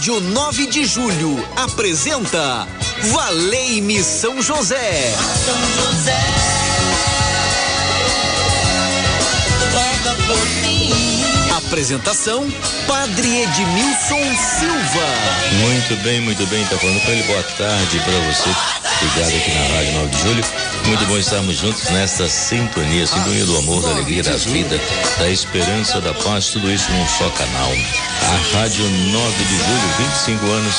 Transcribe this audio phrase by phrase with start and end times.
[0.00, 2.66] Rádio 9 de Julho apresenta
[3.12, 5.14] Valei-me São José.
[5.44, 6.16] São José.
[10.26, 10.59] por.
[11.70, 12.44] Apresentação
[12.84, 14.18] Padre Edmilson
[14.58, 15.06] Silva.
[15.60, 17.22] Muito bem, muito bem, tá falando com ele.
[17.22, 18.48] Boa tarde para você,
[19.02, 20.44] ligado aqui na Rádio 9 de Julho.
[20.86, 24.80] Muito bom estarmos juntos nesta sintonia, sintonia do amor, da alegria, da vida,
[25.16, 27.70] da esperança, da paz, tudo isso num só canal.
[27.72, 30.74] A Rádio 9 de Julho, 25 anos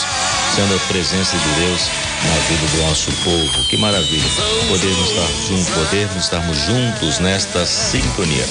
[0.57, 3.69] sendo a presença de Deus na vida do nosso povo.
[3.69, 4.29] Que maravilha.
[4.67, 8.45] Podermos estar juntos, podermos estarmos juntos nesta sintonia.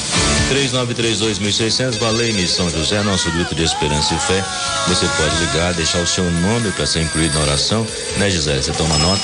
[0.51, 4.45] 3932.600, Valene São José, nosso grito de esperança e fé.
[4.89, 8.63] Você pode ligar, deixar o seu nome para ser incluído na oração, né, Gisele?
[8.63, 9.23] Você toma nota.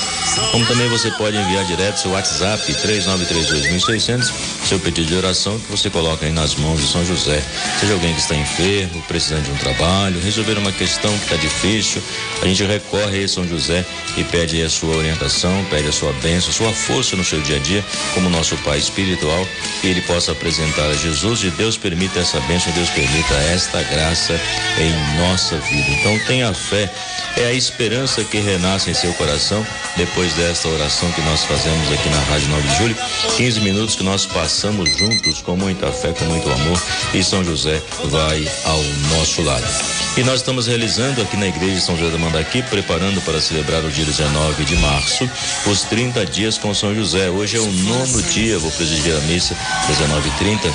[0.51, 4.31] Como também você pode enviar direto seu WhatsApp, 3932.600,
[4.65, 7.41] seu pedido de oração que você coloca aí nas mãos de São José.
[7.79, 12.01] Seja alguém que está enfermo, precisando de um trabalho, resolver uma questão que está difícil,
[12.41, 16.13] a gente recorre a São José e pede pede a sua orientação, pede a sua
[16.21, 19.47] bênção, sua força no seu dia a dia, como nosso Pai espiritual,
[19.81, 24.39] que ele possa apresentar a Jesus e Deus permita essa bênção, Deus permita esta graça
[24.77, 25.89] em nossa vida.
[25.89, 26.87] Então tenha fé,
[27.35, 32.07] é a esperança que renasce em seu coração depois desta oração que nós fazemos aqui
[32.09, 32.97] na Rádio 9 de Julho.
[33.37, 36.79] 15 minutos que nós passamos juntos com muita fé, com muito amor
[37.11, 38.83] e São José vai ao
[39.17, 39.65] nosso lado.
[40.15, 43.83] E nós estamos realizando aqui na igreja de São José da Mandaqui, preparando para celebrar
[43.83, 44.26] o dia 19
[44.67, 45.29] de março,
[45.65, 47.29] os 30 dias com São José.
[47.29, 49.55] Hoje é o nono dia, vou presidir a missa
[49.87, 50.73] 19h30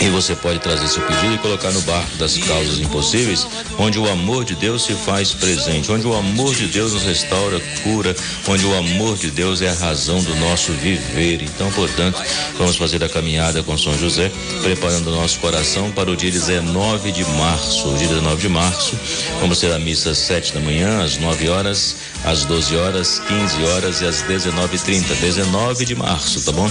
[0.00, 3.46] e você pode trazer seu pedido e colocar no barco das causas impossíveis,
[3.78, 7.58] onde o amor de Deus se faz presente, onde o amor de Deus nos restaura,
[7.82, 8.14] cura,
[8.46, 11.42] onde o amor de Deus é a razão do nosso viver.
[11.42, 12.22] Então, portanto,
[12.58, 14.30] vamos fazer a caminhada com São José,
[14.62, 17.88] preparando o nosso coração para o dia 19 de março.
[17.88, 18.98] O dia 19 de março,
[19.40, 23.64] vamos ter a missa às 7 da manhã, às 9 horas, às 12 horas, 15
[23.64, 25.14] horas e às 19h30.
[25.20, 26.70] 19 de março, tá bom?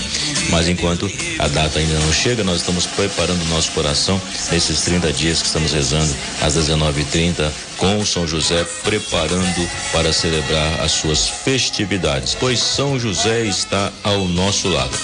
[0.50, 4.22] Mas enquanto a data ainda não chega, nós estamos preparando o nosso coração
[4.52, 10.92] nesses 30 dias que estamos rezando às 19h30 com São José, preparando para celebrar as
[10.92, 14.98] suas festividades, pois São José está ao nosso lado.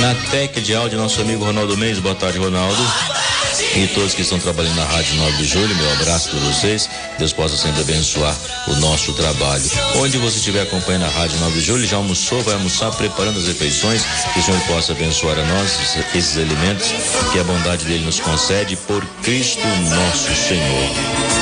[0.00, 2.82] Na tec de áudio, nosso amigo Ronaldo Mendes, boa tarde, Ronaldo.
[3.74, 6.88] E todos que estão trabalhando na Rádio 9 de Julho, meu abraço para vocês.
[7.18, 8.36] Deus possa sempre abençoar
[8.68, 9.64] o nosso trabalho.
[9.96, 13.46] Onde você estiver acompanhando a Rádio 9 de Julho, já almoçou, vai almoçar, preparando as
[13.46, 14.02] refeições,
[14.32, 15.78] que o Senhor possa abençoar a nós
[16.14, 16.88] esses alimentos
[17.32, 21.32] que a bondade dele nos concede por Cristo nosso Senhor.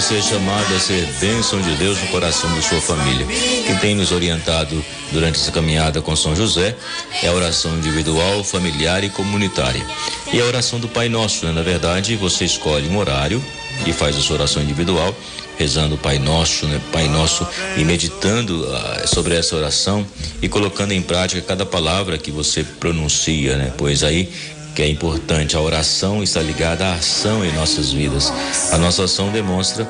[0.00, 3.26] Você é chamado a ser bênção de Deus no coração de sua família.
[3.66, 6.74] Quem tem nos orientado durante essa caminhada com São José
[7.22, 9.84] é a oração individual, familiar e comunitária.
[10.32, 11.52] E a oração do Pai Nosso, né?
[11.52, 13.44] Na verdade, você escolhe um horário
[13.86, 15.14] e faz a sua oração individual,
[15.58, 16.80] rezando o Pai Nosso, né?
[16.90, 17.46] Pai Nosso,
[17.76, 20.06] e meditando uh, sobre essa oração
[20.40, 23.70] e colocando em prática cada palavra que você pronuncia, né?
[23.76, 24.32] Pois aí
[24.74, 25.56] que é importante.
[25.56, 28.32] A oração está ligada à ação em nossas vidas.
[28.72, 29.88] A nossa ação demonstra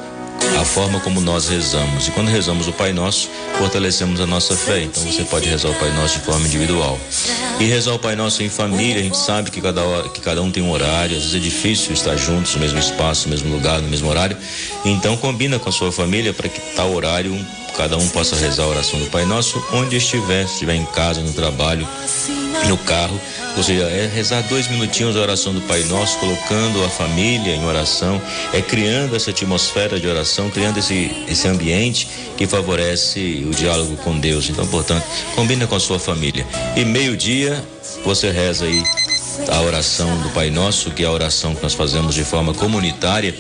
[0.60, 2.08] a forma como nós rezamos.
[2.08, 4.82] E quando rezamos o Pai Nosso, fortalecemos a nossa fé.
[4.82, 6.98] Então você pode rezar o Pai Nosso de forma individual.
[7.58, 10.42] E rezar o Pai Nosso em família, a gente sabe que cada, hora, que cada
[10.42, 13.52] um tem um horário, às vezes é difícil estar juntos no mesmo espaço, no mesmo
[13.54, 14.36] lugar, no mesmo horário.
[14.84, 17.34] Então combina com a sua família para que tal horário
[17.80, 21.22] cada um possa rezar a oração do Pai Nosso onde estiver, se estiver em casa,
[21.22, 21.88] no trabalho,
[22.68, 23.18] no carro,
[23.56, 27.64] ou seja, é rezar dois minutinhos a oração do Pai Nosso, colocando a família em
[27.64, 28.20] oração,
[28.52, 34.19] é criando essa atmosfera de oração, criando esse, esse ambiente que favorece o diálogo com
[34.19, 34.50] Deus.
[34.50, 36.46] Então, portanto, combina com a sua família.
[36.76, 37.64] E meio-dia,
[38.04, 38.84] você reza aí
[39.48, 43.34] a oração do Pai Nosso, que é a oração que nós fazemos de forma comunitária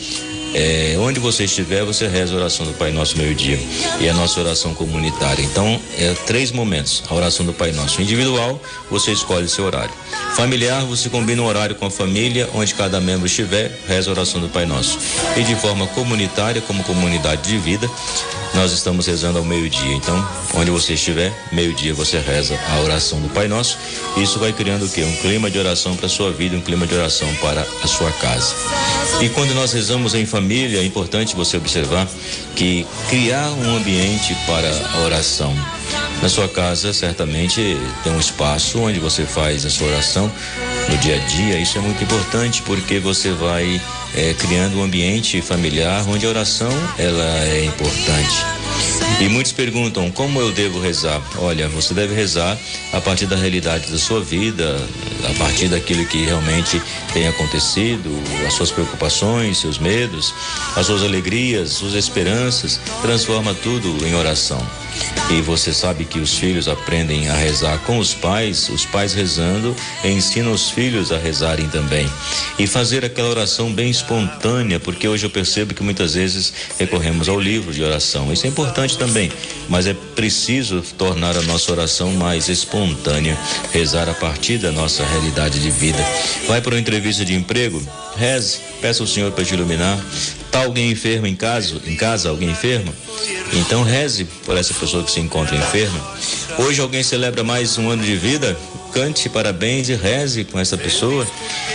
[0.54, 3.58] é, onde você estiver, você reza a oração do Pai Nosso meio-dia
[4.00, 5.42] e a nossa oração comunitária.
[5.42, 9.92] Então, é três momentos: a oração do Pai Nosso individual, você escolhe seu horário.
[10.34, 14.40] Familiar, você combina um horário com a família, onde cada membro estiver, reza a oração
[14.40, 14.98] do Pai Nosso.
[15.36, 17.88] E de forma comunitária, como comunidade de vida,
[18.54, 19.94] nós estamos rezando ao meio-dia.
[19.94, 23.78] Então, onde você estiver, meio-dia você reza a oração do Pai Nosso.
[24.16, 25.02] Isso vai criando o quê?
[25.02, 28.10] Um clima de oração para a sua vida, um clima de oração para a sua
[28.12, 28.54] casa.
[29.20, 32.08] E quando nós rezamos em família, é importante você observar
[32.56, 35.54] que criar um ambiente para a oração.
[36.22, 40.30] Na sua casa, certamente tem um espaço onde você faz a sua oração
[40.88, 41.58] no dia a dia.
[41.58, 43.80] Isso é muito importante porque você vai
[44.14, 48.44] é, criando um ambiente familiar onde a oração ela é importante.
[49.20, 51.20] E muitos perguntam como eu devo rezar.
[51.38, 52.56] Olha, você deve rezar
[52.92, 54.76] a partir da realidade da sua vida,
[55.28, 56.80] a partir daquilo que realmente
[57.12, 58.10] tem acontecido,
[58.46, 60.32] as suas preocupações, seus medos,
[60.74, 62.80] as suas alegrias, suas esperanças.
[63.02, 64.66] Transforma tudo em oração.
[65.30, 69.76] E você sabe que os filhos aprendem a rezar com os pais, os pais rezando
[70.04, 72.10] ensinam os filhos a rezarem também.
[72.58, 77.38] E fazer aquela oração bem espontânea, porque hoje eu percebo que muitas vezes recorremos ao
[77.38, 78.32] livro de oração.
[78.32, 79.30] Isso é importante também,
[79.68, 83.38] mas é preciso tornar a nossa oração mais espontânea,
[83.72, 86.04] rezar a partir da nossa realidade de vida.
[86.48, 87.80] Vai para uma entrevista de emprego,
[88.20, 89.98] reze, peça ao Senhor para te iluminar.
[90.52, 92.94] Tá alguém enfermo em casa, em casa alguém enfermo?
[93.54, 95.98] Então reze por essa pessoa que se encontra enferma.
[96.58, 98.56] Hoje alguém celebra mais um ano de vida?
[98.92, 101.26] Cante parabéns e reze com essa pessoa.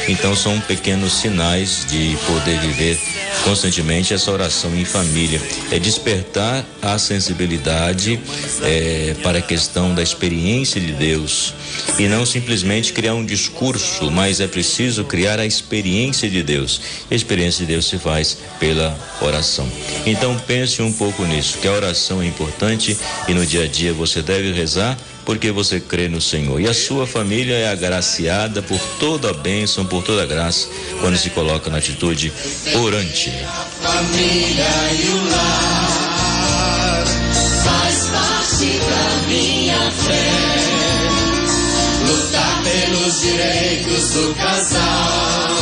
[0.08, 3.00] Então são pequenos sinais de poder viver
[3.44, 5.42] constantemente essa oração em família.
[5.72, 8.20] É despertar a sensibilidade
[8.62, 11.54] é, para a questão da experiência de Deus
[11.98, 16.82] e não simplesmente criar um discurso, mas é preciso criar a experiência de Deus.
[17.10, 19.68] A experiência de Deus se faz pela oração.
[20.06, 22.98] Então pense um pouco nisso, que a oração é importante
[23.28, 26.62] e no dia a dia você deve rezar porque você crê no Senhor.
[26.62, 30.68] E a sua família é agraciada por toda a bênção, por toda a graça,
[31.01, 32.31] quando se coloca na atitude
[32.75, 33.31] orante.
[33.45, 37.06] A família e o lar
[37.63, 40.31] faz parte da minha fé.
[42.07, 45.56] Lutar pelos direitos do casal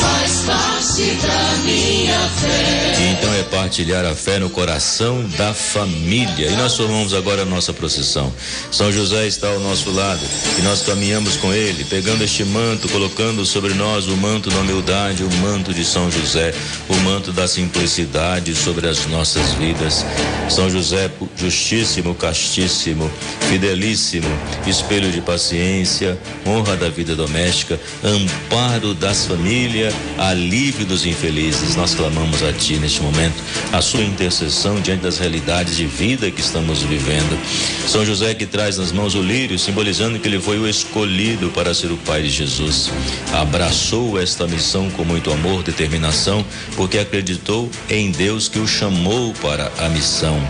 [0.00, 3.12] faz parte da minha fé.
[3.12, 6.48] Então é partilhar a fé no coração da família.
[6.48, 8.32] E nós formamos agora a nossa procissão.
[8.72, 10.20] São José está ao nosso lado
[10.58, 15.22] e nós caminhamos com ele, pegando este manto, colocando sobre nós o manto da humildade,
[15.22, 16.52] o manto de São José,
[16.88, 20.04] o manto da simplicidade sobre as nossas vidas.
[20.48, 23.08] São José, justíssimo, castíssimo,
[23.48, 24.28] fidelíssimo,
[24.66, 31.76] espelho de paciência, honra da vida doméstica, amparo das famílias, alívio dos infelizes.
[31.76, 33.42] Nós clamamos a Ti neste momento,
[33.72, 37.38] a Sua intercessão diante das realidades de vida que estamos vivendo.
[37.86, 41.74] São José que traz nas mãos o lírio, simbolizando que ele foi o escolhido para
[41.74, 42.90] ser o pai de Jesus.
[43.32, 46.44] Abraçou esta missão com muito amor, determinação,
[46.76, 50.40] porque acreditou em Deus que o chamou para a missão.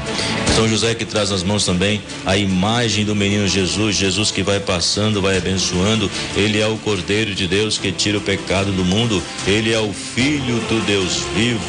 [0.55, 4.61] São José que traz nas mãos também a imagem do menino Jesus, Jesus que vai
[4.61, 6.11] passando, vai abençoando.
[6.37, 9.23] Ele é o Cordeiro de Deus que tira o pecado do mundo.
[9.47, 11.61] Ele é o Filho do Deus vivo.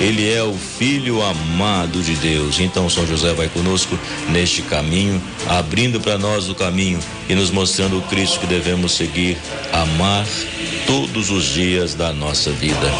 [0.00, 2.58] Ele é o Filho amado de Deus.
[2.58, 3.98] Então São José vai conosco
[4.30, 6.98] neste caminho, abrindo para nós o caminho
[7.28, 9.36] e nos mostrando o Cristo que devemos seguir,
[9.72, 10.26] amar
[10.86, 12.90] todos os dias da nossa vida.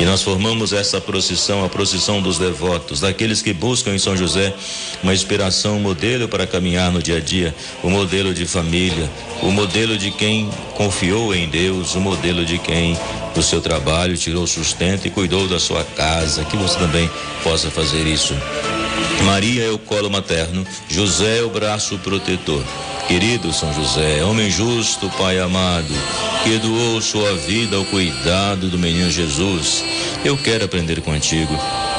[0.00, 4.54] E nós formamos essa procissão, a procissão dos devotos, daqueles que buscam em São José
[5.02, 9.10] uma inspiração, um modelo para caminhar no dia a dia, o um modelo de família,
[9.42, 12.96] o um modelo de quem confiou em Deus, o um modelo de quem
[13.38, 17.08] do seu trabalho tirou sustento e cuidou da sua casa, que você também
[17.44, 18.34] possa fazer isso.
[19.24, 22.64] Maria é o colo materno, José é o braço protetor.
[23.06, 25.94] Querido São José, homem justo, Pai amado,
[26.42, 29.84] que doou sua vida ao cuidado do menino Jesus,
[30.24, 31.56] eu quero aprender contigo.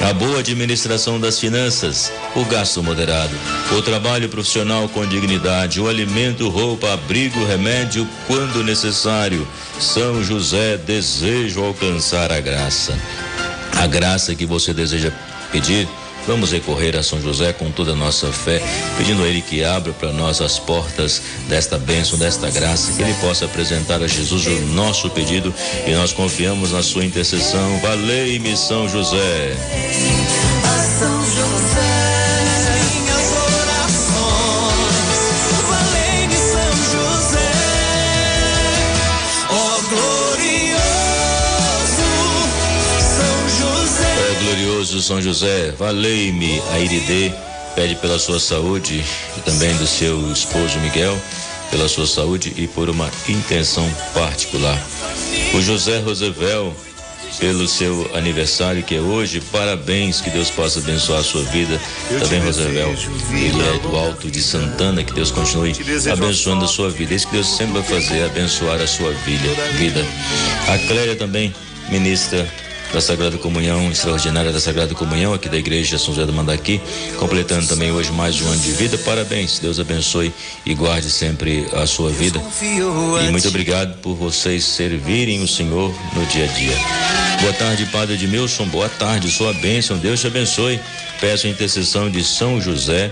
[0.00, 3.34] a boa administração das finanças, o gasto moderado,
[3.76, 9.46] o trabalho profissional com dignidade, o alimento, roupa, abrigo, remédio quando necessário.
[9.78, 12.98] São José, desejo alcançar a graça.
[13.76, 15.10] A graça que você deseja
[15.50, 15.88] pedir
[16.26, 18.62] Vamos recorrer a São José com toda a nossa fé,
[18.96, 23.14] pedindo a Ele que abra para nós as portas desta bênção, desta graça, que Ele
[23.20, 25.54] possa apresentar a Jesus o nosso pedido
[25.86, 27.78] e nós confiamos na Sua intercessão.
[27.80, 29.56] Valei-me, São José.
[30.98, 31.63] São José.
[44.94, 47.32] Glorioso São José, valei-me a Iridê,
[47.74, 49.04] pede pela sua saúde
[49.36, 51.16] e também do seu esposo Miguel,
[51.70, 54.80] pela sua saúde e por uma intenção particular.
[55.54, 56.74] O José Rosevel
[57.40, 59.40] pelo seu aniversário que é hoje.
[59.40, 61.80] Parabéns, que Deus possa abençoar a sua vida.
[62.20, 62.94] Também, Rosavel,
[63.32, 65.72] ele é do Alto de Santana, que Deus continue
[66.12, 67.12] abençoando a sua vida.
[67.12, 70.06] Isso que Deus sempre vai fazer, abençoar a sua vida.
[70.68, 71.52] A Clélia também
[71.88, 72.48] ministra
[72.94, 76.80] da Sagrada Comunhão, extraordinária da Sagrada Comunhão, aqui da Igreja São José do Mandaqui,
[77.18, 78.96] completando também hoje mais um ano de vida.
[78.98, 80.32] Parabéns, Deus abençoe
[80.64, 82.40] e guarde sempre a sua vida.
[83.26, 86.76] E muito obrigado por vocês servirem o Senhor no dia a dia.
[87.40, 90.78] Boa tarde, Padre Edmilson, boa tarde, sua bênção, Deus te abençoe.
[91.20, 93.10] Peço a intercessão de São José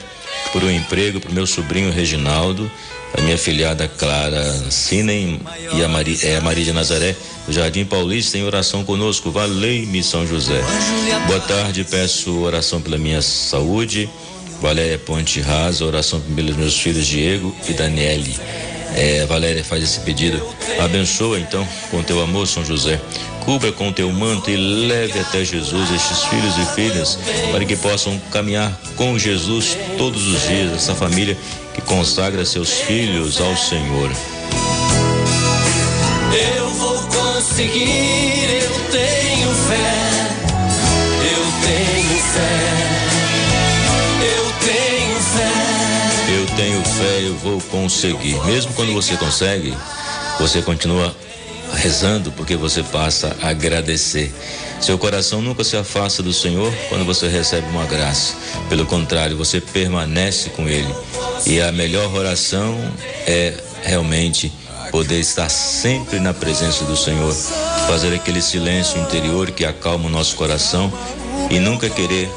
[0.53, 2.71] por um emprego para o meu sobrinho Reginaldo
[3.15, 5.41] a minha filhada Clara Sinem
[5.75, 7.15] e a Maria, é, a Maria de Nazaré,
[7.47, 9.31] do Jardim Paulista, em oração conosco.
[9.31, 10.61] Valei-me São José.
[11.27, 14.09] Boa tarde, peço oração pela minha saúde.
[14.61, 18.35] Valéria Ponte Rasa, oração pelos meus filhos Diego e Daniele.
[18.95, 20.41] É, Valéria faz esse pedido.
[20.81, 23.01] Abençoa então com teu amor, São José.
[23.45, 27.19] Cubra com teu manto e leve até Jesus estes filhos e filhas
[27.51, 30.73] para que possam caminhar com Jesus todos os dias.
[30.75, 31.37] Essa família
[31.75, 34.11] que consagra seus filhos ao Senhor.
[36.57, 40.29] Eu vou conseguir, eu tenho fé,
[41.35, 42.63] eu tenho fé,
[44.23, 46.33] eu tenho fé.
[46.39, 48.41] Eu tenho fé, eu vou conseguir.
[48.45, 49.77] Mesmo quando você consegue,
[50.39, 51.15] você continua
[51.83, 54.33] rezando porque você passa a agradecer.
[54.81, 58.35] Seu coração nunca se afasta do Senhor quando você recebe uma graça.
[58.69, 60.95] Pelo contrário, você permanece com Ele.
[61.45, 62.79] E a melhor oração
[63.27, 64.53] é realmente
[64.93, 67.33] poder estar sempre na presença do Senhor,
[67.89, 70.93] fazer aquele silêncio interior que acalma o nosso coração
[71.51, 72.31] e nunca querer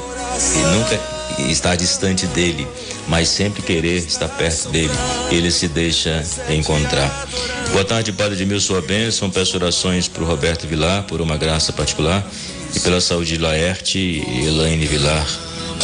[0.54, 2.66] e nunca estar distante dele,
[3.08, 4.92] mas sempre querer estar perto dele.
[5.30, 7.28] Ele se deixa encontrar.
[7.72, 9.30] Boa tarde, Padre de mil sua bênção.
[9.30, 12.26] Peço orações para o Roberto Vilar, por uma graça particular,
[12.74, 15.26] e pela saúde de Laerte e Elaine Vilar.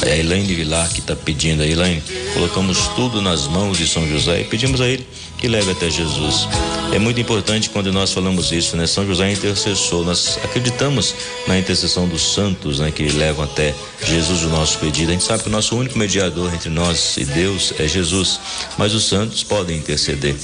[0.04, 1.62] É a Elaine Vilar que está pedindo.
[1.62, 2.02] A Elaine,
[2.34, 5.06] colocamos tudo nas mãos de São José e pedimos a ele
[5.42, 6.49] que leve até Jesus.
[6.92, 8.87] É muito importante quando nós falamos isso, né?
[8.87, 10.04] São José é intercessor.
[10.04, 11.16] Nós acreditamos
[11.49, 12.92] na intercessão dos santos, né?
[12.92, 15.08] Que levam até Jesus o nosso pedido.
[15.08, 18.38] A gente sabe que o nosso único mediador entre nós e Deus é Jesus,
[18.78, 20.37] mas os santos podem interceder.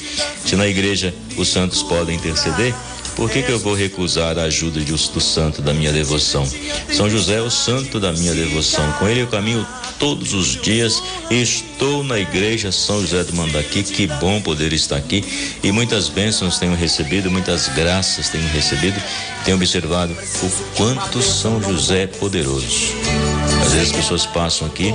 [0.45, 2.75] Se na igreja os santos podem interceder,
[3.19, 6.49] por que, que eu vou recusar a ajuda do santo da minha devoção?
[6.89, 8.93] São José é o santo da minha devoção.
[8.93, 9.67] Com ele eu caminho
[9.99, 13.83] todos os dias estou na igreja São José do Mandaqui.
[13.83, 15.25] Que bom poder estar aqui.
[15.65, 19.03] E muitas bênçãos tenho recebido, muitas graças tenho recebido.
[19.45, 22.95] Tenho observado o quanto São José é poderoso.
[23.63, 24.95] Às vezes as pessoas passam aqui,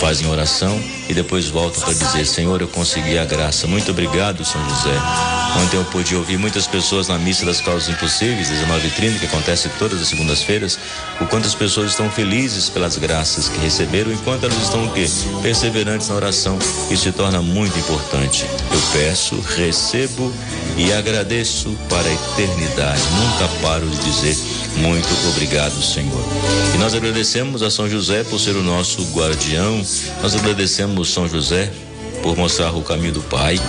[0.00, 3.66] fazem oração e depois voltam para dizer: Senhor, eu consegui a graça.
[3.66, 5.37] Muito obrigado, São José.
[5.56, 10.00] Ontem eu pude ouvir muitas pessoas na missa das causas impossíveis, 19h30, que acontece todas
[10.00, 10.78] as segundas-feiras,
[11.20, 15.06] o quanto as pessoas estão felizes pelas graças que receberam, enquanto elas estão o quê?
[15.42, 16.58] Perseverantes na oração.
[16.90, 18.44] Isso se torna muito importante.
[18.70, 20.32] Eu peço, recebo
[20.76, 23.02] e agradeço para a eternidade.
[23.12, 24.36] Nunca paro de dizer
[24.76, 26.24] muito obrigado, Senhor.
[26.74, 29.82] E nós agradecemos a São José por ser o nosso guardião.
[30.22, 31.72] Nós agradecemos São José
[32.22, 33.60] por mostrar o caminho do Pai.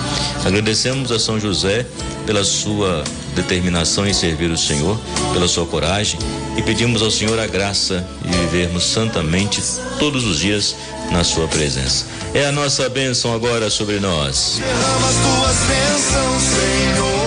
[0.45, 1.85] Agradecemos a São José
[2.25, 3.03] pela sua
[3.35, 4.99] determinação em servir o Senhor,
[5.33, 6.19] pela sua coragem
[6.57, 9.61] e pedimos ao Senhor a graça de vivermos santamente
[9.97, 10.75] todos os dias
[11.11, 12.05] na sua presença.
[12.33, 14.59] É a nossa bênção agora sobre nós.
[14.59, 17.18] Derrama as tuas bênçãos, Senhor.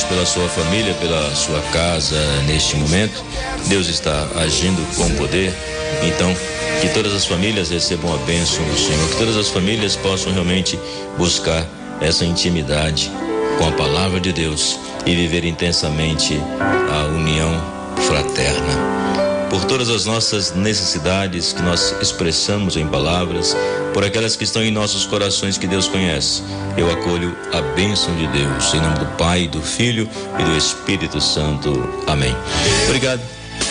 [0.00, 2.16] Pedimos pela sua família, pela sua casa
[2.46, 3.22] neste momento.
[3.66, 5.52] Deus está agindo com poder.
[6.02, 6.34] Então,
[6.80, 10.78] que todas as famílias recebam a bênção do Senhor, que todas as famílias possam realmente
[11.18, 11.66] buscar
[12.00, 13.10] essa intimidade
[13.58, 16.40] com a palavra de Deus e viver intensamente
[16.90, 17.52] a união
[17.96, 19.19] fraterna
[19.50, 23.56] por todas as nossas necessidades que nós expressamos em palavras,
[23.92, 26.42] por aquelas que estão em nossos corações que Deus conhece.
[26.76, 31.20] Eu acolho a bênção de Deus, em nome do Pai, do Filho e do Espírito
[31.20, 31.72] Santo.
[32.06, 32.34] Amém.
[32.86, 33.20] Obrigado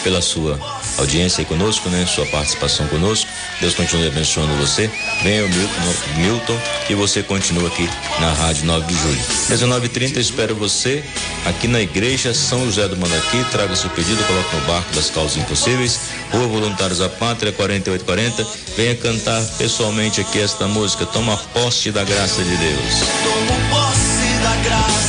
[0.03, 0.59] pela sua
[0.98, 2.05] audiência conosco, né?
[2.05, 3.28] Sua participação conosco.
[3.60, 4.89] Deus continue abençoando você.
[5.22, 5.82] Venha o Milton,
[6.18, 7.89] Milton e você continua aqui
[8.20, 9.22] na Rádio 9 de Julho.
[9.50, 11.04] 19h30 espero você
[11.46, 13.44] aqui na Igreja São José do Mandaqui.
[13.51, 16.00] Traga seu pedido, coloque no barco das causas impossíveis.
[16.32, 18.48] Rua Voluntários da Pátria, 4840.
[18.78, 21.06] Venha cantar pessoalmente aqui esta música.
[21.06, 22.94] Toma posse da graça de Deus.
[23.24, 25.09] Tomo posse da graça